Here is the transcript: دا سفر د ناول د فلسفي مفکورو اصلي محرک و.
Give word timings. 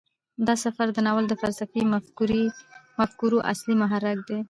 دا 0.47 0.53
سفر 0.63 0.87
د 0.93 0.97
ناول 1.05 1.25
د 1.27 1.33
فلسفي 1.41 1.81
مفکورو 3.33 3.37
اصلي 3.51 3.75
محرک 3.81 4.19
و. 4.29 4.37